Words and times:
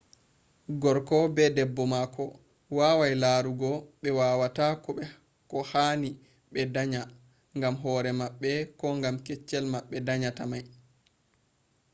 gorko 0.81 1.17
be 1.35 1.43
debbo 1.55 1.83
mako 1.93 2.25
wawai 2.77 3.13
larugo 3.23 3.71
ɓe 4.01 4.09
wawata 4.19 4.65
ko 5.49 5.57
hanai 5.71 6.11
ɓe 6.51 6.61
danya 6.73 7.01
gam 7.61 7.75
hore 7.83 8.11
maɓɓe 8.19 8.51
ko 8.79 8.87
gam 9.03 9.15
keccel 9.25 9.65
ɓe 9.89 9.97
danyata 10.07 10.43
mai 10.51 10.63